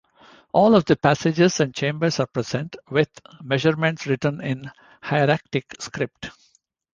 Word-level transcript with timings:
All 0.51 0.73
of 0.73 0.85
the 0.85 0.95
passages 0.95 1.59
and 1.59 1.75
chambers 1.75 2.19
are 2.19 2.25
present, 2.25 2.75
with 2.89 3.07
measurements 3.43 4.07
written 4.07 4.41
in 4.43 4.71
hieratic 5.03 5.79
script. 5.79 6.31